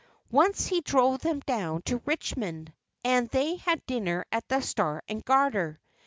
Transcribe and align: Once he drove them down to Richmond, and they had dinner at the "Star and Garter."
Once 0.31 0.65
he 0.65 0.81
drove 0.81 1.19
them 1.19 1.41
down 1.41 1.79
to 1.83 2.01
Richmond, 2.05 2.73
and 3.05 3.29
they 3.29 3.57
had 3.57 3.85
dinner 3.85 4.25
at 4.31 4.47
the 4.49 4.59
"Star 4.59 5.03
and 5.07 5.23
Garter." 5.23 5.79